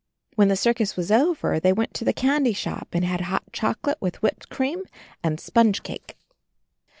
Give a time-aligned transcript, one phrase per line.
[0.33, 3.21] When the circus was over they went to 62 CHARLIE the candy shop and had
[3.21, 4.85] hot chocolate with whipped cream,
[5.21, 6.17] and sponge cake.